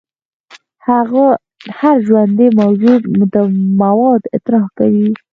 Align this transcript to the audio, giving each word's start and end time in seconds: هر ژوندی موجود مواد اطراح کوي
هر 1.79 1.95
ژوندی 2.07 2.47
موجود 2.59 3.01
مواد 3.81 4.21
اطراح 4.35 4.65
کوي 4.77 5.09